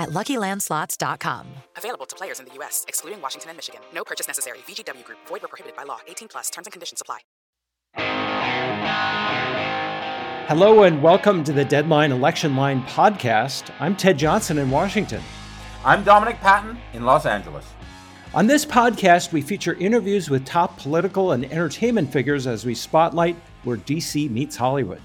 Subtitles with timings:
[0.00, 1.46] at LuckyLandSlots.com.
[1.76, 3.80] Available to players in the U.S., excluding Washington and Michigan.
[3.94, 4.58] No purchase necessary.
[4.66, 5.18] VGW Group.
[5.28, 6.00] Void where prohibited by law.
[6.08, 6.50] 18 plus.
[6.50, 7.18] Terms and conditions apply.
[10.48, 13.72] Hello and welcome to the Deadline Election Line podcast.
[13.78, 15.22] I'm Ted Johnson in Washington.
[15.84, 17.64] I'm Dominic Patten in Los Angeles.
[18.34, 23.36] On this podcast, we feature interviews with top political and entertainment figures as we spotlight
[23.64, 25.00] where DC meets Hollywood.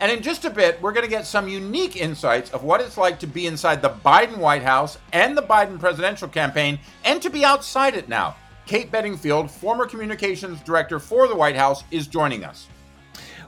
[0.00, 2.96] And in just a bit, we're going to get some unique insights of what it's
[2.96, 7.30] like to be inside the Biden White House and the Biden presidential campaign and to
[7.30, 8.36] be outside it now.
[8.66, 12.68] Kate Bedingfield, former communications director for the White House, is joining us.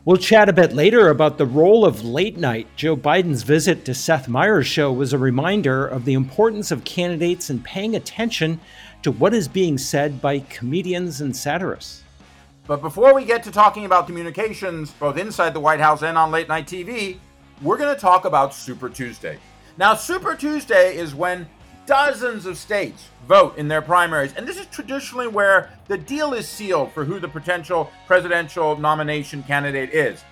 [0.06, 2.66] We'll chat a bit later about the role of late night.
[2.74, 7.50] Joe Biden's visit to Seth Meyers' show was a reminder of the importance of candidates
[7.50, 8.60] and paying attention
[9.02, 12.02] to what is being said by comedians and satirists.
[12.70, 16.30] But before we get to talking about communications, both inside the White House and on
[16.30, 17.18] late night TV,
[17.62, 19.40] we're going to talk about Super Tuesday.
[19.76, 21.48] Now, Super Tuesday is when
[21.84, 24.34] dozens of states vote in their primaries.
[24.36, 29.42] And this is traditionally where the deal is sealed for who the potential presidential nomination
[29.42, 30.22] candidate is.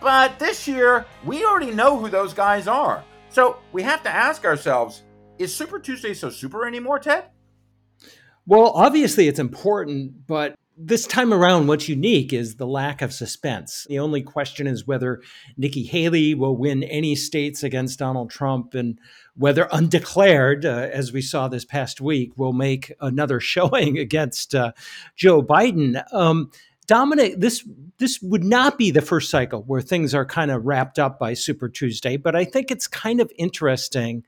[0.00, 3.04] But this year, we already know who those guys are.
[3.28, 5.02] So we have to ask ourselves
[5.38, 7.26] is Super Tuesday so super anymore, Ted?
[8.46, 13.86] Well, obviously it's important, but this time around, what's unique is the lack of suspense.
[13.88, 15.20] The only question is whether
[15.56, 18.98] Nikki Haley will win any states against Donald Trump and
[19.36, 24.72] whether undeclared, uh, as we saw this past week, will make another showing against uh,
[25.16, 26.02] Joe Biden.
[26.12, 26.50] Um,
[26.86, 27.66] Dominic, this
[27.98, 31.34] this would not be the first cycle where things are kind of wrapped up by
[31.34, 34.24] Super Tuesday, but I think it's kind of interesting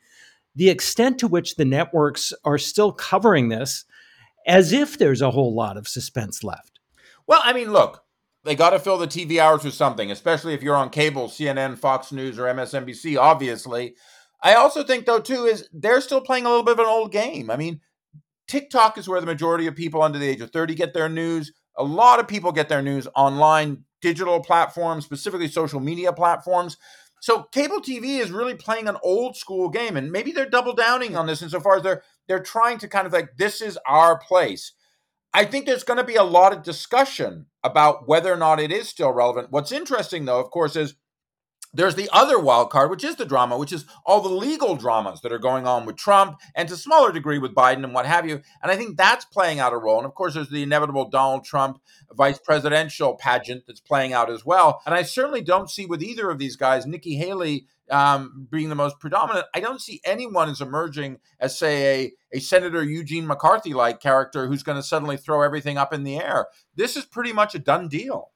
[0.54, 3.84] the extent to which the networks are still covering this
[4.47, 6.81] as if there's a whole lot of suspense left.
[7.27, 8.05] Well, I mean, look,
[8.44, 11.78] they got to fill the TV hours with something, especially if you're on cable, CNN,
[11.78, 13.94] Fox News, or MSNBC, obviously.
[14.43, 17.10] I also think, though, too, is they're still playing a little bit of an old
[17.10, 17.50] game.
[17.50, 17.81] I mean,
[18.47, 21.53] TikTok is where the majority of people under the age of 30 get their news.
[21.78, 26.77] A lot of people get their news online, digital platforms, specifically social media platforms.
[27.21, 31.16] So cable TV is really playing an old school game, and maybe they're double downing
[31.16, 34.72] on this insofar as they're they're trying to kind of like this is our place.
[35.32, 38.70] I think there's going to be a lot of discussion about whether or not it
[38.70, 39.48] is still relevant.
[39.50, 40.94] What's interesting, though, of course, is
[41.74, 45.20] there's the other wild card, which is the drama, which is all the legal dramas
[45.22, 48.28] that are going on with Trump and to smaller degree with Biden and what have
[48.28, 48.41] you.
[48.62, 49.98] And I think that's playing out a role.
[49.98, 51.80] And of course, there's the inevitable Donald Trump
[52.12, 54.82] vice presidential pageant that's playing out as well.
[54.86, 58.75] And I certainly don't see with either of these guys, Nikki Haley um, being the
[58.75, 63.75] most predominant, I don't see anyone as emerging as, say, a, a Senator Eugene McCarthy
[63.75, 66.47] like character who's going to suddenly throw everything up in the air.
[66.75, 68.31] This is pretty much a done deal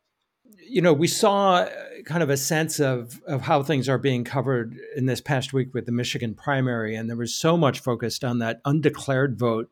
[0.69, 1.71] you know, we saw uh,
[2.05, 5.75] kind of a sense of of how things are being covered in this past week
[5.75, 9.71] with the Michigan primary, and there was so much focused on that undeclared vote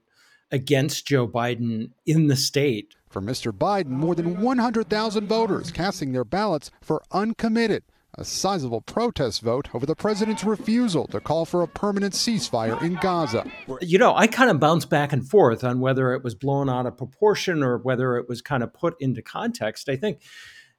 [0.50, 2.94] against Joe Biden in the state.
[3.08, 3.50] For Mr.
[3.50, 7.82] Biden, more than 100,000 voters casting their ballots for uncommitted,
[8.18, 12.94] a sizable protest vote over the president's refusal to call for a permanent ceasefire in
[12.94, 13.44] Gaza.
[13.80, 16.86] You know, I kind of bounced back and forth on whether it was blown out
[16.86, 19.88] of proportion or whether it was kind of put into context.
[19.88, 20.22] I think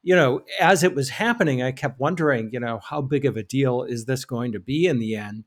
[0.04, 3.44] you know, as it was happening, I kept wondering, you know, how big of a
[3.44, 5.44] deal is this going to be in the end?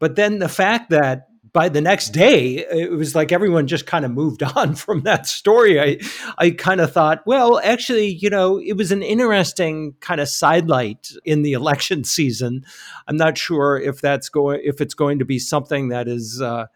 [0.00, 4.04] But then the fact that by the next day, it was like everyone just kind
[4.04, 5.80] of moved on from that story.
[5.80, 5.98] I,
[6.38, 11.10] I kind of thought, well, actually, you know, it was an interesting kind of sidelight
[11.24, 12.64] in the election season.
[13.06, 16.66] I'm not sure if that's going, if it's going to be something that is, uh,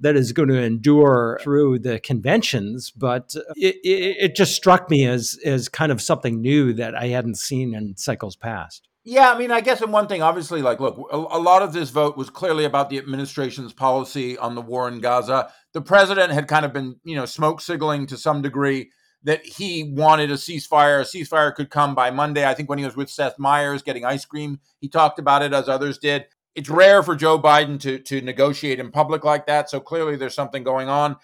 [0.00, 2.90] that is going to endure through the conventions.
[2.90, 7.08] But it, it, it just struck me as as kind of something new that I
[7.08, 8.88] hadn't seen in cycles past.
[9.04, 11.72] Yeah, I mean, I guess in one thing, obviously, like, look, a, a, lot of
[11.72, 15.50] this vote was clearly about the administration's policy on the war in Gaza.
[15.72, 18.90] The president had kind of been, you know, smoke signaling to some degree
[19.24, 21.00] that he wanted a ceasefire.
[21.00, 22.46] A ceasefire could come by Monday.
[22.46, 25.52] I think when he was with Seth Meyers getting ice cream, he talked about it
[25.52, 26.26] as others did.
[26.54, 29.70] It's rare for Joe Biden to to negotiate in public like that.
[29.70, 31.16] So clearly there's something going on.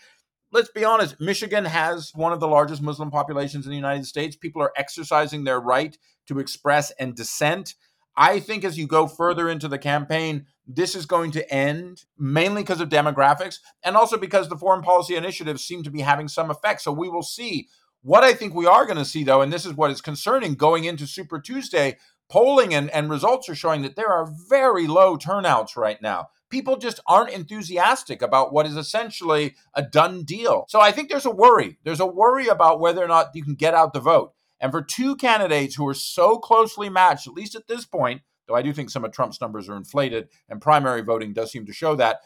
[0.50, 4.34] Let's be honest, Michigan has one of the largest Muslim populations in the United States.
[4.34, 5.96] People are exercising their right
[6.26, 7.74] to express and dissent.
[8.16, 12.62] I think as you go further into the campaign, this is going to end mainly
[12.62, 16.50] because of demographics and also because the foreign policy initiatives seem to be having some
[16.50, 16.80] effect.
[16.80, 17.68] So we will see.
[18.02, 20.54] What I think we are going to see, though, and this is what is concerning
[20.54, 21.98] going into Super Tuesday,
[22.30, 26.28] polling and, and results are showing that there are very low turnouts right now.
[26.50, 30.64] People just aren't enthusiastic about what is essentially a done deal.
[30.68, 31.78] So I think there's a worry.
[31.84, 34.32] There's a worry about whether or not you can get out the vote.
[34.60, 38.54] And for two candidates who are so closely matched, at least at this point, though
[38.54, 41.72] I do think some of Trump's numbers are inflated and primary voting does seem to
[41.72, 42.20] show that,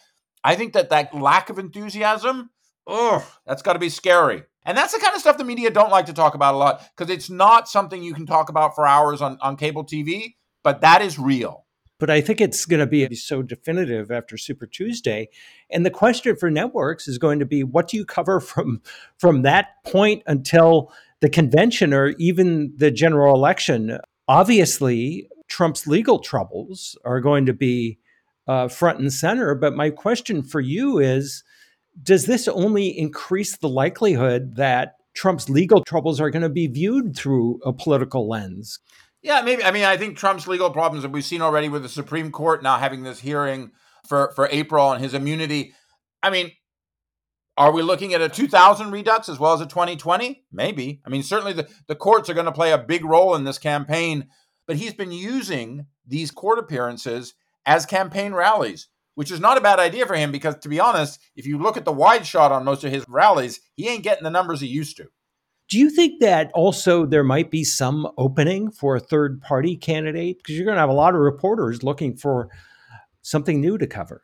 [0.44, 2.50] I think that that lack of enthusiasm,
[2.86, 4.44] oh, that's got to be scary.
[4.64, 6.82] And that's the kind of stuff the media don't like to talk about a lot
[6.96, 10.80] because it's not something you can talk about for hours on, on cable TV, but
[10.82, 11.62] that is real.
[12.02, 15.28] But I think it's going to be so definitive after Super Tuesday.
[15.70, 18.82] And the question for networks is going to be what do you cover from
[19.19, 24.00] from that point until the convention or even the general election?
[24.26, 28.00] Obviously, Trump's legal troubles are going to be
[28.49, 29.54] uh, front and center.
[29.54, 31.44] But my question for you is
[32.02, 37.14] does this only increase the likelihood that Trump's legal troubles are going to be viewed
[37.14, 38.81] through a political lens?
[39.22, 39.62] Yeah, maybe.
[39.62, 42.62] I mean, I think Trump's legal problems that we've seen already with the Supreme Court
[42.62, 43.70] now having this hearing
[44.06, 45.74] for, for April and his immunity.
[46.22, 46.52] I mean,
[47.56, 50.44] are we looking at a 2000 redux as well as a 2020?
[50.50, 51.00] Maybe.
[51.06, 53.58] I mean, certainly the, the courts are going to play a big role in this
[53.58, 54.28] campaign,
[54.66, 57.34] but he's been using these court appearances
[57.64, 61.20] as campaign rallies which is not a bad idea for him because, to be honest,
[61.36, 64.25] if you look at the wide shot on most of his rallies, he ain't getting
[64.25, 65.08] the numbers he used to.
[65.72, 70.36] Do you think that also there might be some opening for a third party candidate?
[70.36, 72.50] Because you're going to have a lot of reporters looking for
[73.22, 74.22] something new to cover.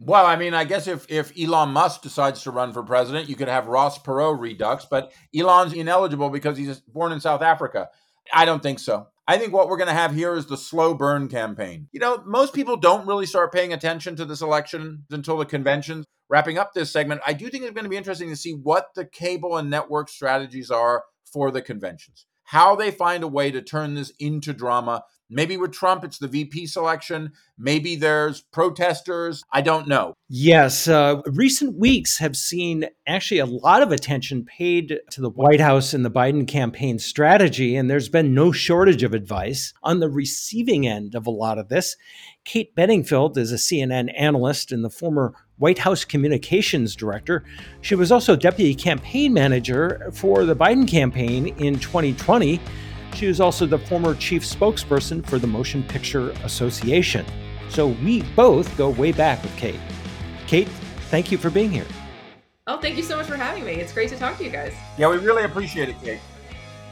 [0.00, 3.36] Well, I mean, I guess if, if Elon Musk decides to run for president, you
[3.36, 7.90] could have Ross Perot redux, but Elon's ineligible because he's born in South Africa.
[8.34, 9.06] I don't think so.
[9.30, 11.88] I think what we're going to have here is the slow burn campaign.
[11.92, 16.04] You know, most people don't really start paying attention to this election until the convention.
[16.30, 18.86] Wrapping up this segment, I do think it's going to be interesting to see what
[18.94, 23.60] the cable and network strategies are for the conventions, how they find a way to
[23.60, 27.32] turn this into drama Maybe with Trump, it's the VP selection.
[27.58, 29.42] Maybe there's protesters.
[29.52, 30.14] I don't know.
[30.28, 30.88] Yes.
[30.88, 35.92] Uh, recent weeks have seen actually a lot of attention paid to the White House
[35.92, 39.74] and the Biden campaign strategy, and there's been no shortage of advice.
[39.82, 41.96] On the receiving end of a lot of this,
[42.44, 47.44] Kate Bedingfield is a CNN analyst and the former White House communications director.
[47.82, 52.60] She was also deputy campaign manager for the Biden campaign in 2020.
[53.14, 57.26] She is also the former chief spokesperson for the Motion Picture Association.
[57.68, 59.80] So we both go way back with Kate.
[60.46, 60.68] Kate,
[61.10, 61.86] thank you for being here.
[62.66, 63.72] Oh, thank you so much for having me.
[63.74, 64.74] It's great to talk to you guys.
[64.96, 66.20] Yeah, we really appreciate it, Kate.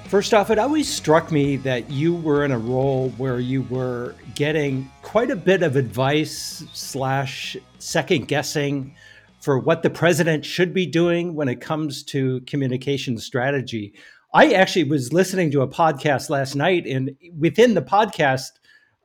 [0.09, 4.15] First off, it always struck me that you were in a role where you were
[4.35, 8.95] getting quite a bit of advice slash second guessing
[9.41, 13.95] for what the president should be doing when it comes to communication strategy.
[14.35, 18.51] I actually was listening to a podcast last night, and within the podcast,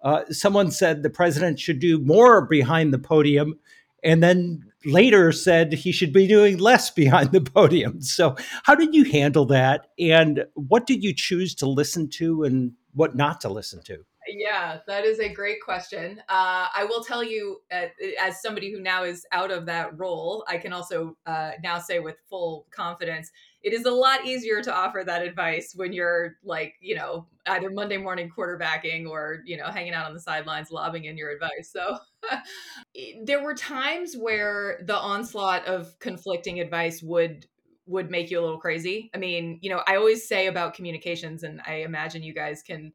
[0.03, 3.59] uh, someone said the president should do more behind the podium,
[4.03, 8.01] and then later said he should be doing less behind the podium.
[8.01, 9.87] So, how did you handle that?
[9.99, 14.03] And what did you choose to listen to and what not to listen to?
[14.33, 16.19] Yeah, that is a great question.
[16.29, 17.87] Uh, I will tell you, uh,
[18.19, 21.99] as somebody who now is out of that role, I can also uh, now say
[21.99, 23.29] with full confidence
[23.63, 27.69] it is a lot easier to offer that advice when you're like, you know, either
[27.69, 31.69] Monday morning quarterbacking or, you know, hanging out on the sidelines lobbing in your advice.
[31.71, 31.99] So
[33.23, 37.45] there were times where the onslaught of conflicting advice would
[37.87, 39.09] would make you a little crazy.
[39.13, 42.93] I mean, you know, I always say about communications and I imagine you guys can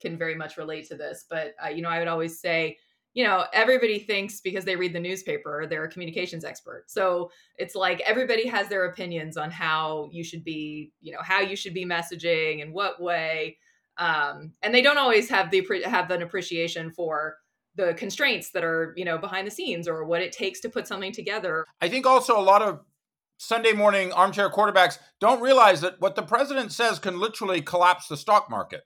[0.00, 2.78] can very much relate to this, but uh, you know, I would always say
[3.14, 6.84] you know, everybody thinks because they read the newspaper, they're a communications expert.
[6.86, 11.40] So it's like everybody has their opinions on how you should be, you know, how
[11.40, 13.58] you should be messaging and what way.
[13.96, 17.38] Um, and they don't always have the have an appreciation for
[17.74, 20.86] the constraints that are, you know, behind the scenes or what it takes to put
[20.86, 21.64] something together.
[21.80, 22.84] I think also a lot of
[23.38, 28.16] Sunday morning armchair quarterbacks don't realize that what the president says can literally collapse the
[28.16, 28.82] stock market.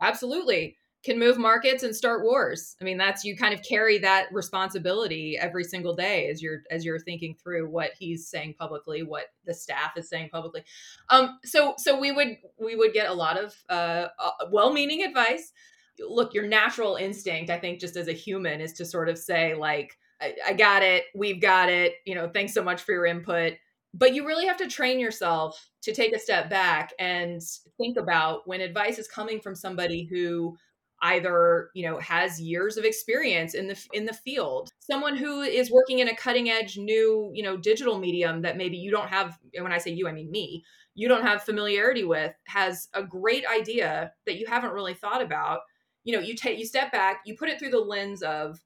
[0.00, 2.76] Absolutely can move markets and start wars.
[2.80, 6.84] I mean, that's you kind of carry that responsibility every single day as you're as
[6.84, 10.64] you're thinking through what he's saying publicly, what the staff is saying publicly.
[11.10, 15.52] Um, so so we would we would get a lot of uh, uh, well-meaning advice.
[16.00, 19.54] Look, your natural instinct, I think, just as a human, is to sort of say
[19.54, 21.94] like, I, I got it, we've got it.
[22.06, 23.54] You know, thanks so much for your input
[23.94, 27.40] but you really have to train yourself to take a step back and
[27.76, 30.56] think about when advice is coming from somebody who
[31.02, 35.70] either you know has years of experience in the in the field someone who is
[35.70, 39.38] working in a cutting edge new you know digital medium that maybe you don't have
[39.54, 40.64] and when i say you i mean me
[40.94, 45.60] you don't have familiarity with has a great idea that you haven't really thought about
[46.02, 48.58] you know you take you step back you put it through the lens of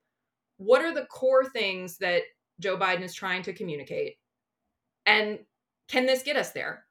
[0.56, 2.22] what are the core things that
[2.60, 4.14] joe biden is trying to communicate
[5.06, 5.40] and
[5.88, 6.84] can this get us there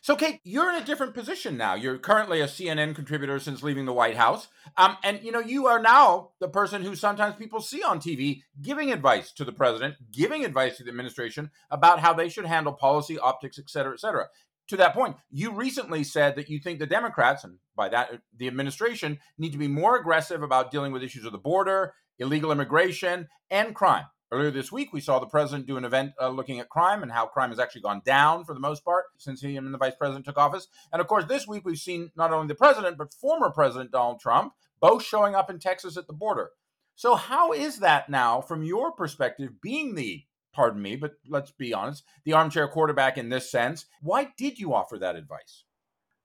[0.00, 1.74] so, Kate, you're in a different position now.
[1.74, 4.48] You're currently a CNN contributor since leaving the White House.
[4.76, 8.42] Um, and, you know, you are now the person who sometimes people see on TV
[8.62, 12.72] giving advice to the president, giving advice to the administration about how they should handle
[12.72, 14.28] policy, optics, et cetera, et cetera.
[14.68, 18.46] To that point, you recently said that you think the Democrats, and by that, the
[18.46, 23.28] administration, need to be more aggressive about dealing with issues of the border, illegal immigration,
[23.50, 24.04] and crime.
[24.30, 27.10] Earlier this week, we saw the president do an event uh, looking at crime and
[27.10, 29.94] how crime has actually gone down for the most part since he and the vice
[29.94, 30.68] president took office.
[30.92, 34.20] And of course, this week we've seen not only the president, but former President Donald
[34.20, 36.50] Trump both showing up in Texas at the border.
[36.94, 41.72] So, how is that now, from your perspective, being the, pardon me, but let's be
[41.72, 43.86] honest, the armchair quarterback in this sense?
[44.02, 45.64] Why did you offer that advice?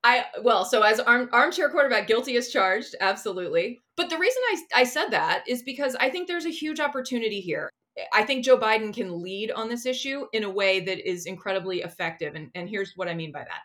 [0.02, 3.80] I well, so as arm, armchair quarterback, guilty as charged, absolutely.
[3.96, 7.40] But the reason I, I said that is because I think there's a huge opportunity
[7.40, 7.70] here.
[8.12, 11.82] I think Joe Biden can lead on this issue in a way that is incredibly
[11.82, 12.34] effective.
[12.34, 13.62] And, and here's what I mean by that.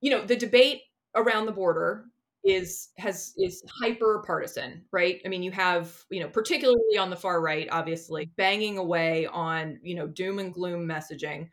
[0.00, 0.82] You know, the debate
[1.14, 2.06] around the border
[2.42, 5.20] is has is hyper partisan, right?
[5.24, 9.78] I mean, you have, you know, particularly on the far right, obviously, banging away on,
[9.82, 11.48] you know, doom and gloom messaging.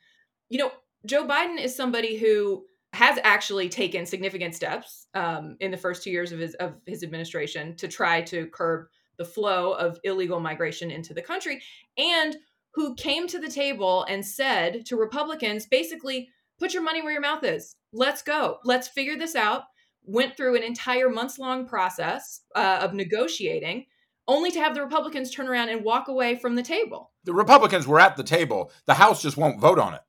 [0.50, 0.71] You know,
[1.05, 6.09] Joe Biden is somebody who has actually taken significant steps um, in the first two
[6.09, 10.91] years of his of his administration to try to curb the flow of illegal migration
[10.91, 11.62] into the country,
[11.97, 12.38] and
[12.74, 17.21] who came to the table and said to Republicans basically, put your money where your
[17.21, 17.75] mouth is.
[17.93, 18.57] Let's go.
[18.63, 19.63] Let's figure this out.
[20.03, 23.86] Went through an entire months long process uh, of negotiating,
[24.27, 27.12] only to have the Republicans turn around and walk away from the table.
[27.24, 28.71] The Republicans were at the table.
[28.86, 30.01] The House just won't vote on it.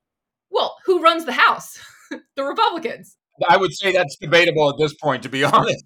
[0.51, 1.79] Well, who runs the House?
[2.35, 3.17] the Republicans.
[3.47, 5.83] I would say that's debatable at this point, to be honest.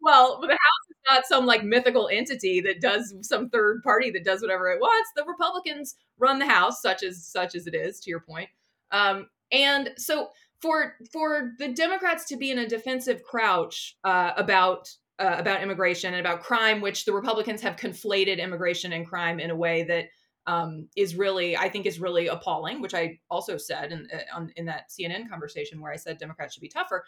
[0.00, 4.42] Well, the House not some like mythical entity that does some third party that does
[4.42, 5.10] whatever it wants.
[5.16, 8.00] The Republicans run the House, such as such as it is.
[8.00, 8.48] To your point,
[8.90, 14.88] um, and so for for the Democrats to be in a defensive crouch uh, about
[15.18, 19.50] uh, about immigration and about crime, which the Republicans have conflated immigration and crime in
[19.50, 20.06] a way that
[20.46, 22.80] um, is really, I think, is really appalling.
[22.80, 26.54] Which I also said in uh, on, in that CNN conversation where I said Democrats
[26.54, 27.04] should be tougher.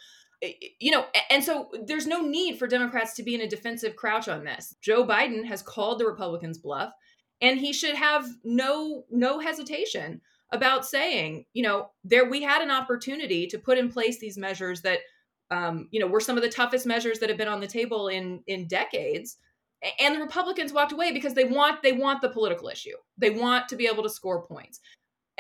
[0.79, 4.29] You know, and so there's no need for Democrats to be in a defensive crouch
[4.29, 4.75] on this.
[4.81, 6.93] Joe Biden has called the Republicans bluff,
[7.41, 12.71] and he should have no no hesitation about saying, you know, there we had an
[12.71, 15.01] opportunity to put in place these measures that,
[15.51, 18.09] um, you know, were some of the toughest measures that have been on the table
[18.09, 19.37] in in decades
[20.01, 22.97] and the republicans walked away because they want they want the political issue.
[23.17, 24.81] They want to be able to score points.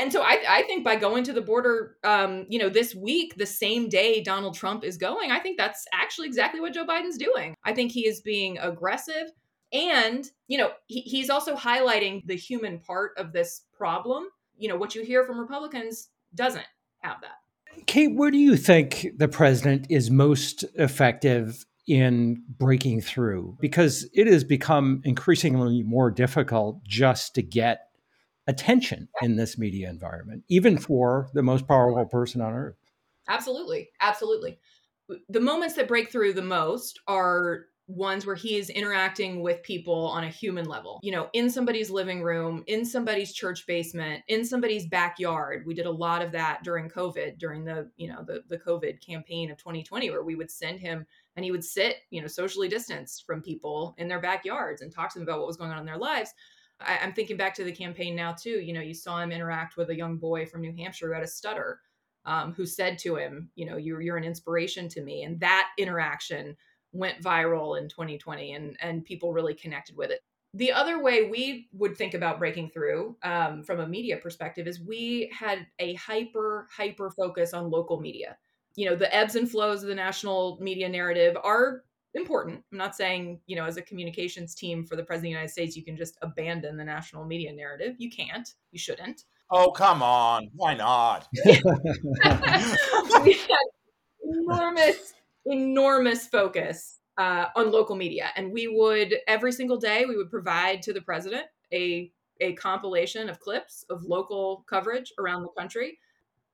[0.00, 3.34] And so I, I think by going to the border um, you know this week
[3.36, 7.18] the same day donald trump is going i think that's actually exactly what joe biden's
[7.18, 7.54] doing.
[7.64, 9.32] I think he is being aggressive
[9.72, 14.24] and you know he, he's also highlighting the human part of this problem.
[14.56, 16.66] You know what you hear from republicans doesn't
[17.00, 17.38] have that.
[17.86, 24.26] Kate, where do you think the president is most effective in breaking through because it
[24.26, 27.88] has become increasingly more difficult just to get
[28.46, 32.76] attention in this media environment, even for the most powerful person on earth.
[33.28, 33.90] Absolutely.
[34.00, 34.58] Absolutely.
[35.28, 40.08] The moments that break through the most are ones where he is interacting with people
[40.08, 41.00] on a human level.
[41.02, 45.64] You know in somebody's living room in somebody's church basement in somebody's backyard.
[45.66, 49.04] We did a lot of that during covid during the you know the, the covid
[49.04, 52.68] campaign of 2020 where we would send him and he would sit you know socially
[52.68, 55.78] distanced from people in their backyards and talk to them about what was going on
[55.78, 56.34] in their lives.
[56.80, 58.60] I, i'm thinking back to the campaign now too.
[58.60, 61.22] You know you saw him interact with a young boy from new hampshire who had
[61.22, 61.80] a stutter
[62.26, 65.22] um, who said to him you know you're, you're an inspiration to me.
[65.22, 66.54] And that interaction
[66.92, 70.20] went viral in 2020 and and people really connected with it
[70.54, 74.80] the other way we would think about breaking through um, from a media perspective is
[74.80, 78.36] we had a hyper hyper focus on local media
[78.74, 81.82] you know the ebbs and flows of the national media narrative are
[82.14, 82.62] important.
[82.72, 85.50] I'm not saying, you know, as a communications team for the President of the United
[85.50, 87.96] States, you can just abandon the national media narrative.
[87.98, 88.48] You can't.
[88.72, 89.24] You shouldn't.
[89.50, 90.50] Oh, come on.
[90.54, 91.28] Why not?
[91.44, 91.52] we
[93.32, 93.66] had
[94.22, 95.14] enormous,
[95.50, 98.30] enormous focus uh, on local media.
[98.36, 103.28] And we would, every single day, we would provide to the president a, a compilation
[103.28, 105.98] of clips of local coverage around the country.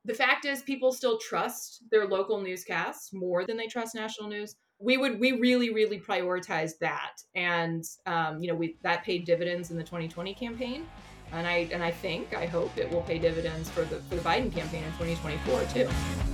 [0.06, 4.56] The fact is, people still trust their local newscasts more than they trust national news.
[4.78, 9.70] We would, we really, really prioritize that, and um, you know, we that paid dividends
[9.70, 10.86] in the 2020 campaign
[11.32, 14.22] and I and I think I hope it will pay dividends for the for the
[14.22, 16.33] Biden campaign in 2024 too.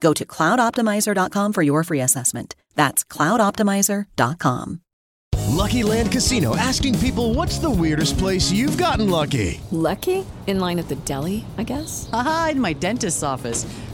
[0.00, 2.54] Go to cloudoptimizer.com for your free assessment.
[2.74, 4.80] That's cloudoptimizer.com.
[5.54, 9.60] Lucky Land Casino asking people what's the weirdest place you've gotten lucky?
[9.70, 10.26] Lucky?
[10.46, 12.08] In line at the deli, I guess?
[12.12, 13.64] Aha, in my dentist's office.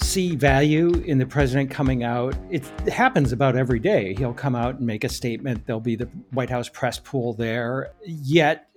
[0.00, 2.34] see value in the president coming out.
[2.50, 4.14] It happens about every day.
[4.14, 5.66] He'll come out and make a statement.
[5.66, 7.92] There'll be the White House press pool there.
[8.04, 8.68] Yet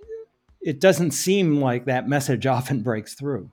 [0.60, 3.50] it doesn't seem like that message often breaks through.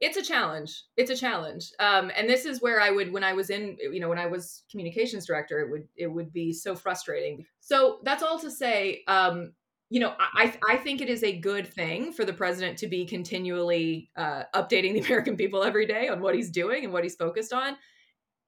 [0.00, 0.84] It's a challenge.
[0.96, 1.72] It's a challenge.
[1.78, 4.26] Um, and this is where I would, when I was in, you know, when I
[4.26, 7.44] was communications director, it would, it would be so frustrating.
[7.60, 9.52] So that's all to say, um,
[9.90, 13.04] you know, I I think it is a good thing for the president to be
[13.04, 17.16] continually uh, updating the American people every day on what he's doing and what he's
[17.16, 17.76] focused on.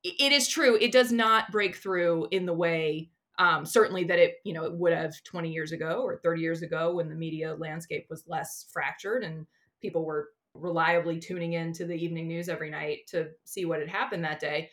[0.05, 4.37] It is true; it does not break through in the way, um, certainly that it
[4.45, 7.55] you know it would have 20 years ago or 30 years ago when the media
[7.55, 9.47] landscape was less fractured and
[9.81, 13.89] people were reliably tuning in to the evening news every night to see what had
[13.89, 14.71] happened that day.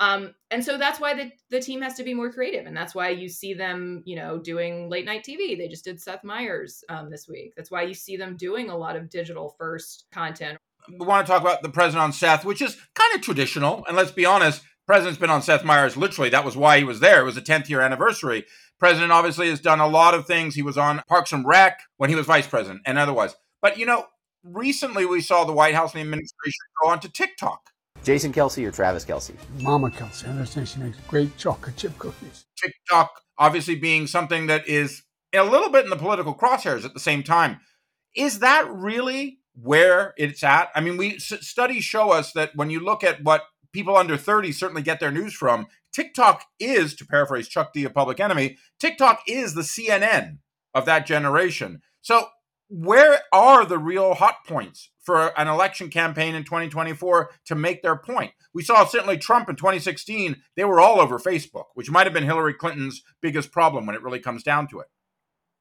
[0.00, 2.66] Um, and so that's why the, the team has to be more creative.
[2.66, 5.56] And that's why you see them, you know, doing late night TV.
[5.56, 7.52] They just did Seth Meyers um, this week.
[7.54, 10.58] That's why you see them doing a lot of digital first content.
[10.88, 13.84] We want to talk about the president on Seth, which is kind of traditional.
[13.86, 16.30] And let's be honest, president's been on Seth Meyers literally.
[16.30, 17.20] That was why he was there.
[17.20, 18.46] It was a 10th year anniversary.
[18.78, 20.54] President obviously has done a lot of things.
[20.54, 23.36] He was on Parks and Rec when he was vice president and otherwise.
[23.60, 24.06] But, you know,
[24.42, 27.70] recently we saw the White House and the administration go onto TikTok
[28.02, 29.34] Jason Kelce or Travis Kelce?
[29.60, 30.26] Mama Kelce.
[30.26, 32.46] I understand she makes great chocolate chip cookies.
[32.56, 35.02] TikTok obviously being something that is
[35.34, 37.60] a little bit in the political crosshairs at the same time.
[38.16, 40.70] Is that really where it's at?
[40.74, 44.52] I mean, we studies show us that when you look at what people under 30
[44.52, 49.22] certainly get their news from, TikTok is, to paraphrase Chuck D of Public Enemy, TikTok
[49.26, 50.38] is the CNN
[50.74, 51.82] of that generation.
[52.00, 52.28] So
[52.70, 57.96] where are the real hot points for an election campaign in 2024 to make their
[57.96, 58.30] point?
[58.54, 62.24] We saw certainly Trump in 2016, they were all over Facebook, which might have been
[62.24, 64.86] Hillary Clinton's biggest problem when it really comes down to it.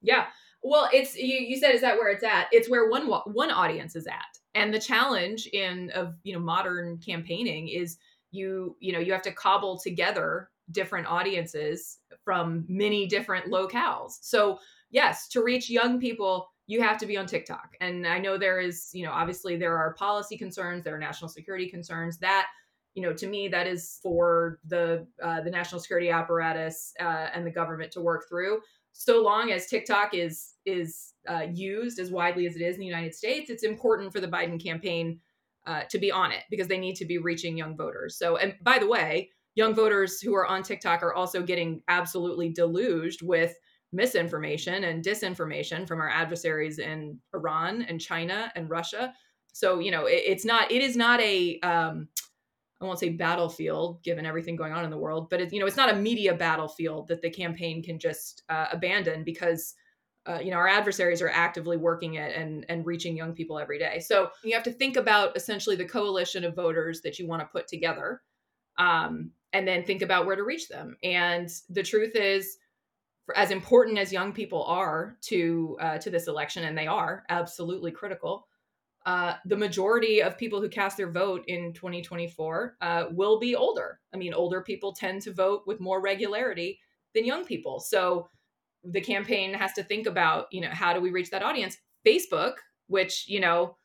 [0.03, 0.27] Yeah.
[0.61, 2.47] Well, it's you, you said is that where it's at?
[2.51, 4.37] It's where one one audience is at.
[4.53, 7.97] And the challenge in of, you know, modern campaigning is
[8.31, 14.13] you, you know, you have to cobble together different audiences from many different locales.
[14.21, 14.59] So,
[14.91, 17.75] yes, to reach young people you have to be on TikTok.
[17.81, 21.27] And I know there is, you know, obviously there are policy concerns, there are national
[21.27, 22.19] security concerns.
[22.19, 22.45] That,
[22.93, 27.43] you know, to me, that is for the uh, the national security apparatus uh, and
[27.43, 28.59] the government to work through.
[28.93, 32.85] So long as TikTok is is uh, used as widely as it is in the
[32.85, 35.19] United States, it's important for the Biden campaign
[35.65, 38.15] uh, to be on it because they need to be reaching young voters.
[38.15, 42.49] So, and by the way, young voters who are on TikTok are also getting absolutely
[42.49, 43.55] deluged with
[43.91, 49.13] misinformation and disinformation from our adversaries in Iran and China and Russia.
[49.51, 52.07] So, you know, it, it's not, it is not a, um,
[52.81, 55.65] I won't say battlefield given everything going on in the world, but it, you know,
[55.65, 59.75] it's not a media battlefield that the campaign can just uh, abandon because
[60.29, 63.79] uh, you know our adversaries are actively working it and and reaching young people every
[63.79, 63.99] day.
[63.99, 67.47] So you have to think about essentially the coalition of voters that you want to
[67.47, 68.21] put together,
[68.77, 70.97] um, and then think about where to reach them.
[71.03, 72.57] And the truth is,
[73.35, 77.91] as important as young people are to uh, to this election, and they are absolutely
[77.91, 78.47] critical
[79.05, 83.99] uh, the majority of people who cast their vote in 2024 uh, will be older.
[84.13, 86.79] I mean, older people tend to vote with more regularity
[87.15, 87.79] than young people.
[87.79, 88.29] So
[88.83, 91.77] the campaign has to think about, you know, how do we reach that audience?
[92.05, 92.55] Facebook,
[92.87, 93.77] which, you know,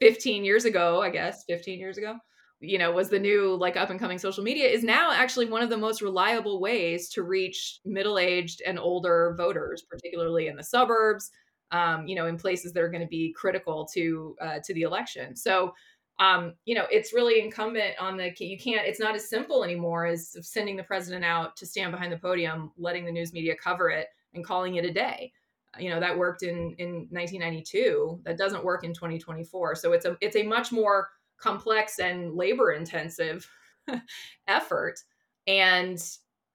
[0.00, 2.16] 15 years ago, I guess, 15 years ago,
[2.60, 5.62] you know, was the new like up and coming social media is now actually one
[5.62, 10.64] of the most reliable ways to reach middle aged and older voters, particularly in the
[10.64, 11.30] suburbs
[11.70, 14.82] um, you know, in places that are going to be critical to uh, to the
[14.82, 15.36] election.
[15.36, 15.72] So,
[16.18, 18.86] um, you know, it's really incumbent on the you can't.
[18.86, 22.72] It's not as simple anymore as sending the president out to stand behind the podium,
[22.76, 25.32] letting the news media cover it, and calling it a day.
[25.78, 28.22] You know, that worked in in 1992.
[28.24, 29.74] That doesn't work in 2024.
[29.74, 33.48] So it's a it's a much more complex and labor intensive
[34.48, 34.98] effort.
[35.46, 35.98] And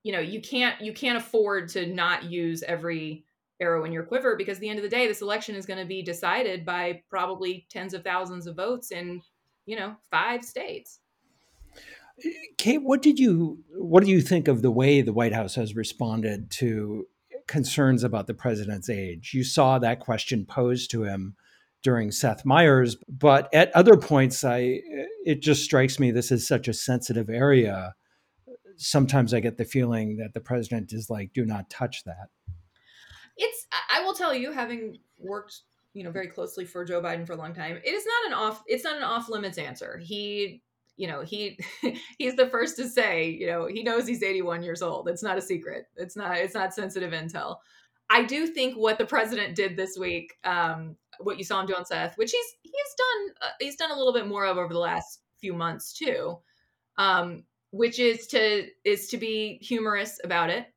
[0.04, 3.26] you know you can't you can't afford to not use every
[3.60, 5.80] arrow in your quiver because at the end of the day this election is going
[5.80, 9.22] to be decided by probably tens of thousands of votes in
[9.66, 11.00] you know five states.
[12.58, 15.76] Kate what did you what do you think of the way the white house has
[15.76, 17.08] responded to
[17.48, 19.32] concerns about the president's age?
[19.34, 21.36] You saw that question posed to him
[21.84, 24.80] during seth meyers but at other points i
[25.26, 27.94] it just strikes me this is such a sensitive area
[28.78, 32.30] sometimes i get the feeling that the president is like do not touch that
[33.38, 35.62] it's I will tell you, having worked
[35.94, 38.34] you know very closely for Joe Biden for a long time, it is not an
[38.34, 39.98] off it's not an off limits answer.
[39.98, 40.62] He
[40.98, 41.58] you know he
[42.18, 45.08] he's the first to say you know he knows he's 81 years old.
[45.08, 45.86] It's not a secret.
[45.96, 47.58] It's not it's not sensitive intel.
[48.10, 51.76] I do think what the president did this week, um, what you saw him do
[51.76, 54.74] on Seth, which he's he's done uh, he's done a little bit more of over
[54.74, 56.38] the last few months too,
[56.98, 60.74] um, which is to is to be humorous about it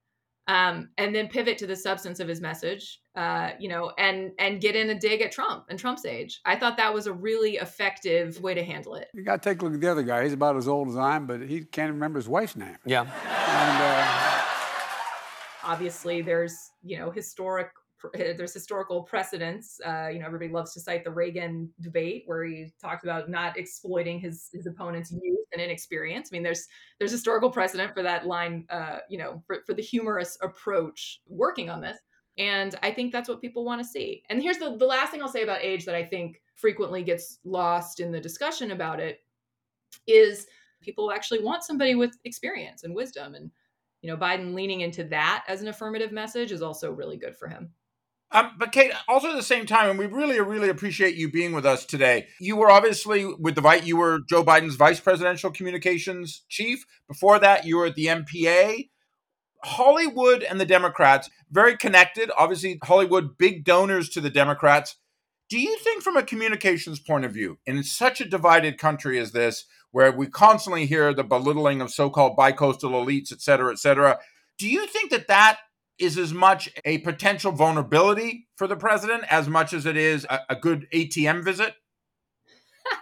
[0.48, 4.60] um, and then pivot to the substance of his message, uh, you know, and and
[4.60, 6.40] get in a dig at Trump and Trump's age.
[6.44, 9.08] I thought that was a really effective way to handle it.
[9.12, 10.22] You got to take a look at the other guy.
[10.22, 12.76] He's about as old as I am, but he can't remember his wife's name.
[12.84, 13.02] Yeah.
[13.02, 13.10] And,
[13.82, 14.25] uh,
[15.66, 17.68] Obviously, there's you know historic
[18.14, 19.80] there's historical precedents.
[19.84, 23.58] Uh, you know, everybody loves to cite the Reagan debate where he talked about not
[23.58, 26.30] exploiting his his opponent's youth and inexperience.
[26.30, 26.66] I mean, there's
[26.98, 28.66] there's historical precedent for that line.
[28.70, 31.98] Uh, you know, for, for the humorous approach working on this,
[32.38, 34.22] and I think that's what people want to see.
[34.28, 37.38] And here's the the last thing I'll say about age that I think frequently gets
[37.44, 39.20] lost in the discussion about it
[40.06, 40.46] is
[40.80, 43.50] people actually want somebody with experience and wisdom and
[44.02, 47.48] you know biden leaning into that as an affirmative message is also really good for
[47.48, 47.70] him
[48.32, 51.52] um, but Kate, also at the same time, and we really, really appreciate you being
[51.52, 52.26] with us today.
[52.40, 53.86] You were obviously with the vice.
[53.86, 56.84] You were Joe Biden's vice presidential communications chief.
[57.06, 58.88] Before that, you were at the MPA.
[59.62, 62.30] Hollywood and the Democrats very connected.
[62.36, 64.96] Obviously, Hollywood big donors to the Democrats.
[65.48, 69.30] Do you think, from a communications point of view, in such a divided country as
[69.30, 69.64] this,
[69.96, 74.18] where we constantly hear the belittling of so-called bicoastal elites, et cetera, et cetera,
[74.58, 75.56] do you think that that
[75.98, 80.40] is as much a potential vulnerability for the president as much as it is a,
[80.50, 81.76] a good ATM visit?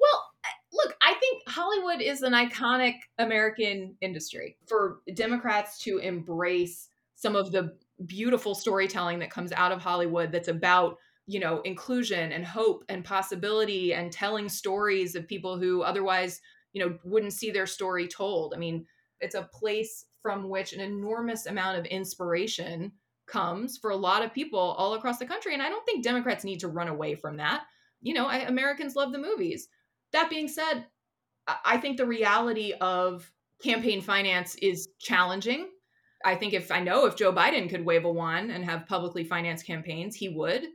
[0.00, 0.24] well,
[0.72, 4.56] look, I think Hollywood is an iconic American industry.
[4.68, 10.46] For Democrats to embrace some of the beautiful storytelling that comes out of Hollywood that's
[10.46, 10.96] about
[11.30, 16.40] you know inclusion and hope and possibility and telling stories of people who otherwise
[16.72, 18.84] you know wouldn't see their story told i mean
[19.20, 22.92] it's a place from which an enormous amount of inspiration
[23.26, 25.54] comes for a lot of people all across the country.
[25.54, 27.62] And I don't think Democrats need to run away from that.
[28.02, 29.68] You know, I, Americans love the movies.
[30.12, 30.86] That being said,
[31.64, 33.30] I think the reality of
[33.62, 35.68] campaign finance is challenging.
[36.24, 39.24] I think if I know if Joe Biden could wave a wand and have publicly
[39.24, 40.66] financed campaigns, he would.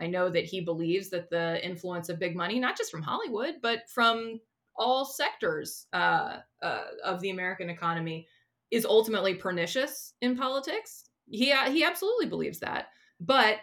[0.00, 3.56] I know that he believes that the influence of big money, not just from Hollywood,
[3.60, 4.40] but from
[4.76, 8.26] all sectors uh, uh, of the American economy,
[8.70, 11.10] is ultimately pernicious in politics.
[11.28, 12.88] He he absolutely believes that.
[13.20, 13.58] But,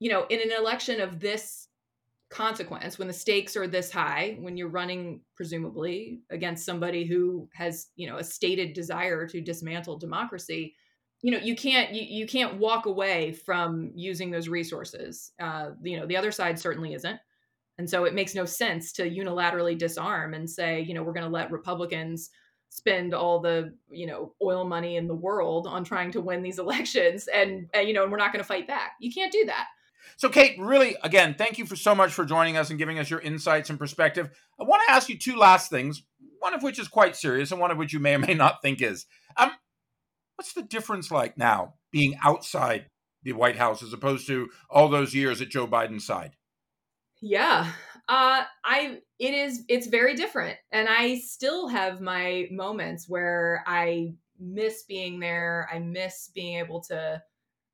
[0.00, 1.68] you know, in an election of this
[2.30, 7.88] consequence, when the stakes are this high, when you're running presumably against somebody who has,
[7.96, 10.74] you know, a stated desire to dismantle democracy,
[11.22, 15.32] you know you can't you, you can't walk away from using those resources.
[15.40, 17.18] Uh, you know the other side certainly isn't.
[17.78, 21.26] And so it makes no sense to unilaterally disarm and say you know we're going
[21.26, 22.30] to let republicans
[22.70, 26.58] spend all the you know oil money in the world on trying to win these
[26.64, 28.92] elections and, and you know and we're not going to fight back.
[29.00, 29.66] You can't do that.
[30.16, 33.10] So kate really again thank you for so much for joining us and giving us
[33.10, 34.30] your insights and perspective.
[34.60, 36.02] I want to ask you two last things
[36.40, 38.62] one of which is quite serious and one of which you may or may not
[38.62, 39.06] think is.
[39.36, 39.50] Um,
[40.38, 42.86] what's the difference like now being outside
[43.24, 46.36] the white house as opposed to all those years at joe biden's side?
[47.20, 47.70] Yeah.
[48.08, 50.56] Uh i it is it's very different.
[50.70, 55.68] And i still have my moments where i miss being there.
[55.72, 57.20] I miss being able to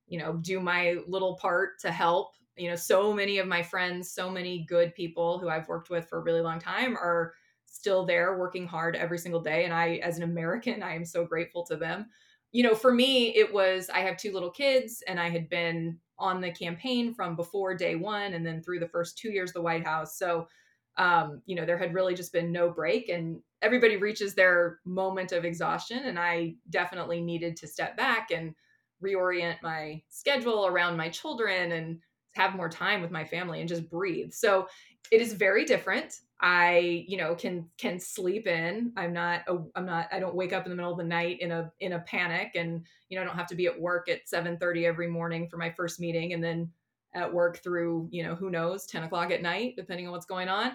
[0.07, 2.33] you know do my little part to help.
[2.57, 6.09] You know so many of my friends so many good people who i've worked with
[6.09, 7.35] for a really long time are
[7.67, 9.65] still there working hard every single day.
[9.65, 12.07] And i as an american i am so grateful to them
[12.55, 15.99] you know for me it was i have two little kids and i had been
[16.19, 19.55] on the campaign from before day one and then through the first two years of
[19.55, 20.17] the White House.
[20.19, 20.49] So,
[20.97, 25.33] um, you know, there had really just been no break and everybody reaches their moment
[25.33, 26.05] of exhaustion.
[26.05, 28.55] And I definitely needed to step back and
[29.03, 31.99] reorient my schedule around my children and
[32.33, 34.33] have more time with my family and just breathe.
[34.33, 34.69] So
[35.11, 36.21] it is very different.
[36.47, 38.93] I, you know, can can sleep in.
[38.99, 41.41] I'm not a, I'm not I don't wake up in the middle of the night
[41.41, 44.11] in a in a panic and you know, I don't have to be at work
[44.11, 46.71] at 7:30 every morning for my first meeting and then
[47.15, 50.51] at work through, you know, who knows, 10 o'clock at night, depending on what's going
[50.51, 50.73] on.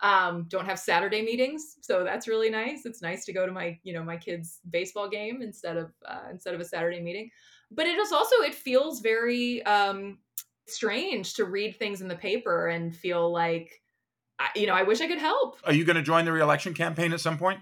[0.00, 2.86] Um, don't have Saturday meetings, so that's really nice.
[2.86, 6.28] It's nice to go to my, you know, my kids' baseball game instead of uh,
[6.30, 7.30] instead of a Saturday meeting.
[7.70, 10.16] But it is also it feels very um,
[10.66, 13.82] strange to read things in the paper and feel like
[14.56, 15.58] you know, I wish I could help.
[15.64, 17.60] Are you going to join the reelection campaign at some point?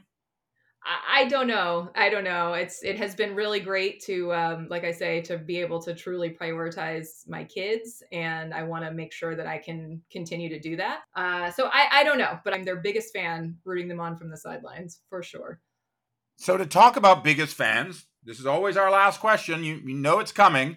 [0.85, 1.91] I, I don't know.
[1.95, 2.53] I don't know.
[2.53, 5.95] It's it has been really great to, um, like I say, to be able to
[5.95, 10.61] truly prioritize my kids, and I want to make sure that I can continue to
[10.61, 11.01] do that.
[11.17, 14.31] Uh, so I, I don't know, but I'm their biggest fan, rooting them on from
[14.31, 15.61] the sidelines for sure.
[16.37, 19.65] So to talk about biggest fans, this is always our last question.
[19.65, 20.77] You, you know it's coming.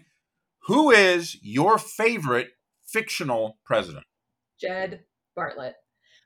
[0.66, 2.50] Who is your favorite
[2.88, 4.06] fictional president?
[4.60, 5.02] Jed
[5.38, 5.74] Bartlet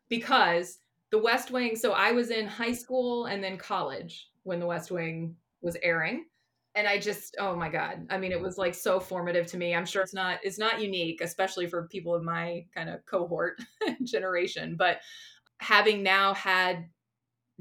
[0.09, 0.79] because
[1.11, 4.91] the West Wing, so I was in high school and then college when the West
[4.91, 6.25] Wing was airing.
[6.75, 8.05] And I just, oh my God.
[8.09, 9.73] I mean, it was like so formative to me.
[9.73, 13.61] I'm sure it's not, it's not unique, especially for people of my kind of cohort
[14.03, 14.75] generation.
[14.77, 14.99] But
[15.59, 16.89] having now had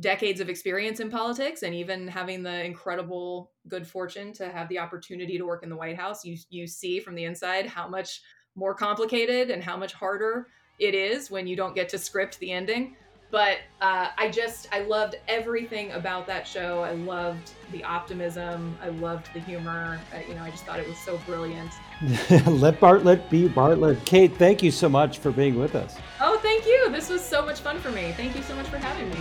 [0.00, 4.78] decades of experience in politics and even having the incredible good fortune to have the
[4.78, 8.20] opportunity to work in the White House, you you see from the inside how much
[8.56, 12.50] more complicated and how much harder it is when you don't get to script the
[12.50, 12.96] ending.
[13.30, 16.84] But uh, I just, I loved everything about that show.
[16.84, 18.78] I loved the optimism.
[18.80, 19.98] I loved the humor.
[20.14, 21.72] Uh, you know, I just thought it was so brilliant.
[22.46, 24.04] Let Bartlet be Bartlet.
[24.04, 25.96] Kate, thank you so much for being with us.
[26.20, 26.90] Oh, thank you.
[26.92, 28.12] This was so much fun for me.
[28.16, 29.16] Thank you so much for having me.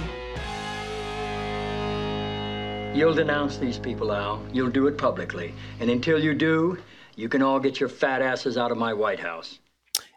[2.95, 4.43] You'll denounce these people, Al.
[4.51, 5.55] You'll do it publicly.
[5.79, 6.77] And until you do,
[7.15, 9.57] you can all get your fat asses out of my White House.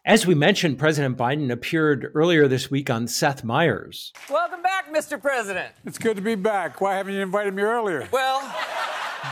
[0.06, 4.12] As we mentioned, President Biden appeared earlier this week on Seth Meyers.
[4.30, 5.20] Welcome back, Mr.
[5.20, 5.74] President.
[5.84, 6.80] It's good to be back.
[6.80, 8.08] Why haven't you invited me earlier?
[8.12, 8.54] Well,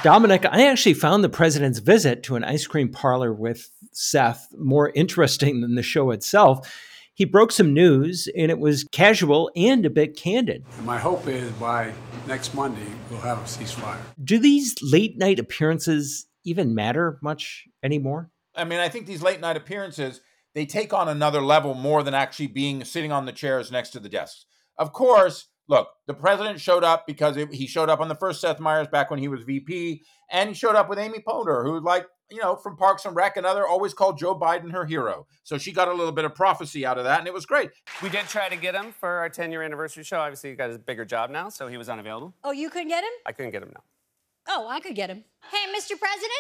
[0.02, 4.90] Dominic, I actually found the president's visit to an ice cream parlor with Seth more
[4.96, 6.76] interesting than the show itself.
[7.14, 10.64] He broke some news, and it was casual and a bit candid.
[10.82, 11.92] My hope is by
[12.26, 14.00] next Monday, we'll have a ceasefire.
[14.24, 18.28] Do these late night appearances even matter much anymore?
[18.56, 20.20] I mean, I think these late night appearances
[20.54, 24.00] they take on another level more than actually being sitting on the chairs next to
[24.00, 24.46] the desks.
[24.78, 28.40] Of course, look, the president showed up because it, he showed up on the first
[28.40, 31.80] Seth Meyers back when he was VP, and he showed up with Amy Poehler, who,
[31.80, 35.26] like, you know, from Parks and Rec, another always called Joe Biden her hero.
[35.44, 37.70] So she got a little bit of prophecy out of that, and it was great.
[38.02, 40.18] We did try to get him for our 10 year anniversary show.
[40.18, 42.34] Obviously, he got his bigger job now, so he was unavailable.
[42.42, 43.10] Oh, you couldn't get him?
[43.26, 43.82] I couldn't get him now.
[44.48, 45.24] Oh, I could get him.
[45.50, 45.98] Hey, Mr.
[45.98, 46.32] President,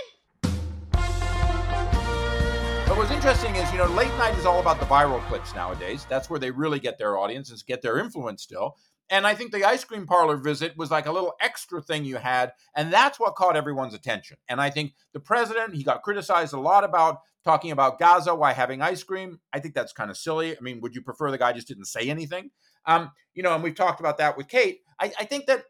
[2.86, 6.06] but what's interesting is, you know, late night is all about the viral clips nowadays.
[6.08, 8.76] That's where they really get their audiences, get their influence still.
[9.10, 12.16] And I think the ice cream parlor visit was like a little extra thing you
[12.16, 12.52] had.
[12.76, 14.36] And that's what caught everyone's attention.
[14.48, 18.52] And I think the president, he got criticized a lot about talking about Gaza, why
[18.52, 19.40] having ice cream.
[19.52, 20.56] I think that's kind of silly.
[20.56, 22.50] I mean, would you prefer the guy just didn't say anything?
[22.86, 24.80] Um, you know, and we've talked about that with Kate.
[25.00, 25.64] I, I think that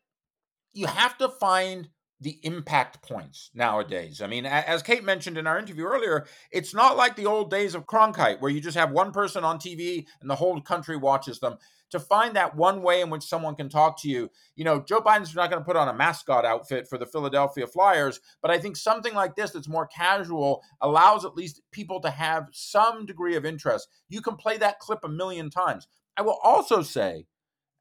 [0.73, 1.89] you have to find
[2.25, 4.23] the impact points nowadays.
[4.23, 7.75] I mean, as Kate mentioned in our interview earlier, it's not like the old days
[7.75, 11.39] of Cronkite where you just have one person on TV and the whole country watches
[11.39, 11.59] them.
[11.91, 15.01] To find that one way in which someone can talk to you, you know, Joe
[15.01, 18.59] Biden's not going to put on a mascot outfit for the Philadelphia Flyers, but I
[18.59, 23.37] think something like this that's more casual allows at least people to have some degree
[23.37, 23.87] of interest.
[24.09, 25.87] You can play that clip a million times.
[26.17, 27.27] I will also say,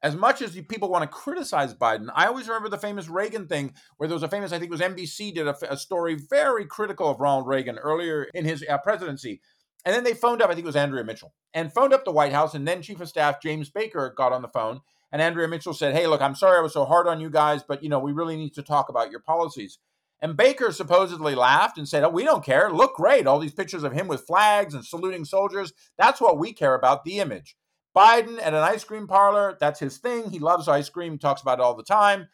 [0.04, 3.72] as much as people want to criticize Biden, I always remember the famous Reagan thing
[3.96, 6.66] where there was a famous, I think it was NBC did a, a story very
[6.66, 9.40] critical of Ronald Reagan earlier in his uh, presidency.
[9.86, 12.12] And then they phoned up, I think it was Andrea Mitchell, and phoned up the
[12.12, 12.54] White House.
[12.54, 14.80] And then Chief of Staff James Baker got on the phone.
[15.10, 17.62] And Andrea Mitchell said, Hey, look, I'm sorry I was so hard on you guys,
[17.66, 19.78] but you know, we really need to talk about your policies.
[20.20, 22.70] And Baker supposedly laughed and said, Oh, we don't care.
[22.70, 23.26] Look great.
[23.26, 25.72] All these pictures of him with flags and saluting soldiers.
[25.96, 27.56] That's what we care about, the image.
[27.94, 30.30] Biden at an ice cream parlor, that's his thing.
[30.30, 32.28] He loves ice cream, talks about it all the time.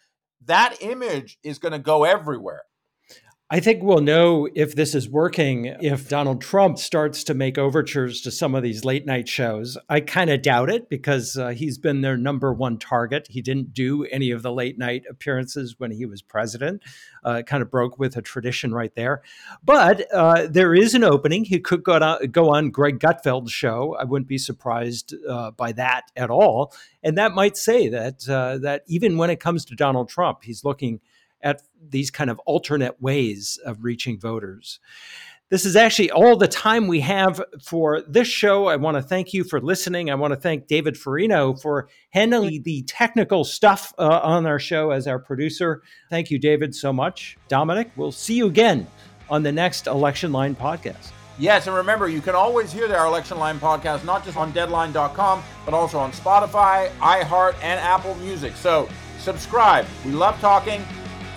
[0.46, 2.62] That image is going to go everywhere.
[3.52, 8.20] I think we'll know if this is working if Donald Trump starts to make overtures
[8.20, 9.76] to some of these late night shows.
[9.88, 13.26] I kind of doubt it because uh, he's been their number one target.
[13.28, 16.84] He didn't do any of the late night appearances when he was president.
[17.24, 19.20] Uh, kind of broke with a tradition right there.
[19.64, 21.44] But uh, there is an opening.
[21.44, 23.96] He could go on, go on Greg Gutfeld's show.
[23.98, 26.72] I wouldn't be surprised uh, by that at all.
[27.02, 30.64] And that might say that uh, that even when it comes to Donald Trump, he's
[30.64, 31.00] looking
[31.42, 34.80] at these kind of alternate ways of reaching voters.
[35.50, 38.68] This is actually all the time we have for this show.
[38.68, 40.08] I want to thank you for listening.
[40.08, 44.92] I want to thank David Farino for handling the technical stuff uh, on our show
[44.92, 45.82] as our producer.
[46.08, 47.36] Thank you, David, so much.
[47.48, 48.86] Dominic, we'll see you again
[49.28, 51.10] on the next Election Line podcast.
[51.36, 55.42] Yes, and remember, you can always hear our Election Line podcast, not just on deadline.com,
[55.64, 58.54] but also on Spotify, iHeart, and Apple Music.
[58.54, 59.86] So subscribe.
[60.04, 60.84] We love talking.